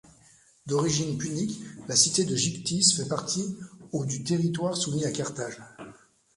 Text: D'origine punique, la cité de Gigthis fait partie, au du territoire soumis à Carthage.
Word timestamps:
D'origine 0.65 1.15
punique, 1.19 1.59
la 1.87 1.95
cité 1.95 2.25
de 2.25 2.35
Gigthis 2.35 2.95
fait 2.97 3.07
partie, 3.07 3.55
au 3.91 4.03
du 4.03 4.23
territoire 4.23 4.75
soumis 4.75 5.05
à 5.05 5.11
Carthage. 5.11 5.61